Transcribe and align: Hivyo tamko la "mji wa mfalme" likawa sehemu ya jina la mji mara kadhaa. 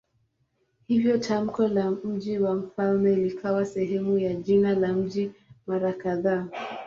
Hivyo 0.87 1.17
tamko 1.17 1.67
la 1.67 1.91
"mji 1.91 2.39
wa 2.39 2.55
mfalme" 2.55 3.15
likawa 3.15 3.65
sehemu 3.65 4.19
ya 4.19 4.33
jina 4.33 4.75
la 4.75 4.93
mji 4.93 5.31
mara 5.67 5.93
kadhaa. 5.93 6.47